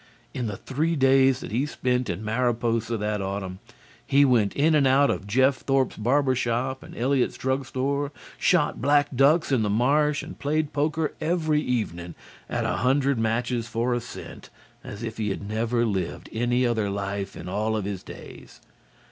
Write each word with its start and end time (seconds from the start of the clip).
In 0.33 0.47
the 0.47 0.57
three 0.57 0.95
days 0.95 1.41
that 1.41 1.51
he 1.51 1.67
spent 1.67 2.09
in 2.09 2.25
Mariposa 2.25 2.97
that 2.97 3.21
autumn, 3.21 3.59
he 4.03 4.25
went 4.25 4.55
in 4.55 4.73
and 4.73 4.87
out 4.87 5.11
of 5.11 5.27
Jeff 5.27 5.57
Thorpe's 5.57 5.95
barber 5.95 6.33
shop 6.33 6.81
and 6.81 6.97
Eliot's 6.97 7.37
drug 7.37 7.67
store, 7.67 8.11
shot 8.39 8.81
black 8.81 9.15
ducks 9.15 9.51
in 9.51 9.61
the 9.61 9.69
marsh 9.69 10.23
and 10.23 10.39
played 10.39 10.73
poker 10.73 11.13
every 11.21 11.61
evening 11.61 12.15
at 12.49 12.65
a 12.65 12.77
hundred 12.77 13.19
matches 13.19 13.67
for 13.67 13.93
a 13.93 14.01
cent 14.01 14.49
as 14.83 15.03
if 15.03 15.17
he 15.17 15.29
had 15.29 15.47
never 15.47 15.85
lived 15.85 16.29
any 16.33 16.65
other 16.65 16.89
life 16.89 17.35
in 17.35 17.47
all 17.47 17.79
his 17.79 18.01
days. 18.01 18.59